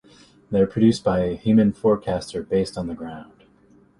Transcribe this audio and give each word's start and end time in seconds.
They 0.49 0.59
are 0.59 0.65
produced 0.65 1.03
by 1.03 1.19
a 1.19 1.35
human 1.35 1.73
forecaster 1.73 2.41
based 2.41 2.75
on 2.75 2.87
the 2.87 2.95
ground. 2.95 3.43